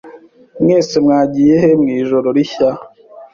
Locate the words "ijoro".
1.99-2.27